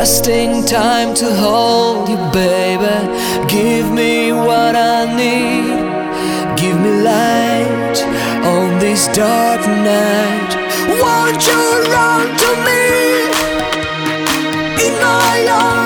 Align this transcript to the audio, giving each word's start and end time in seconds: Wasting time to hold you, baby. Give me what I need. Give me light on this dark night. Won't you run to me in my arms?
Wasting 0.00 0.64
time 0.64 1.12
to 1.16 1.26
hold 1.34 2.08
you, 2.08 2.16
baby. 2.32 2.88
Give 3.48 3.92
me 3.92 4.32
what 4.32 4.74
I 4.74 5.04
need. 5.14 5.76
Give 6.58 6.80
me 6.80 7.02
light 7.02 7.98
on 8.42 8.78
this 8.78 9.08
dark 9.08 9.60
night. 9.66 10.52
Won't 11.02 11.46
you 11.46 11.64
run 11.92 12.28
to 12.42 12.50
me 12.64 12.86
in 14.86 14.94
my 15.02 15.46
arms? 15.50 15.79